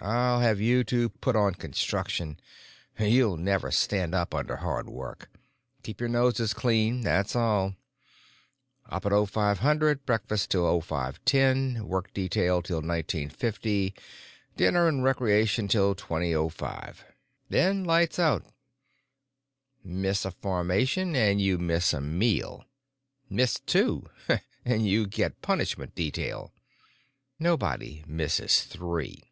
I'll 0.00 0.38
have 0.38 0.58
to 0.58 1.08
put 1.08 1.34
you 1.34 1.34
two 1.40 1.40
on 1.40 1.54
construction; 1.56 2.38
you'll 3.00 3.36
never 3.36 3.72
stand 3.72 4.14
up 4.14 4.32
under 4.32 4.54
hard 4.58 4.88
work. 4.88 5.28
Keep 5.82 5.98
your 5.98 6.08
noses 6.08 6.54
clean, 6.54 7.00
that's 7.00 7.34
all. 7.34 7.74
Up 8.88 9.04
at 9.06 9.12
0500; 9.12 10.06
breakfast 10.06 10.52
till 10.52 10.80
0510; 10.80 11.84
work 11.88 12.14
detail 12.14 12.62
till 12.62 12.76
1950; 12.76 13.92
dinner 14.56 14.86
and 14.86 15.02
recreation 15.02 15.66
till 15.66 15.96
2005; 15.96 17.04
then 17.48 17.82
lights 17.82 18.20
out. 18.20 18.44
Miss 19.82 20.24
a 20.24 20.30
formation 20.30 21.16
and 21.16 21.40
you 21.40 21.58
miss 21.58 21.92
a 21.92 22.00
meal. 22.00 22.64
Miss 23.28 23.58
two, 23.66 24.08
and 24.64 24.86
you 24.86 25.08
get 25.08 25.42
punishment 25.42 25.96
detail. 25.96 26.52
Nobody 27.40 28.04
misses 28.06 28.62
three." 28.62 29.24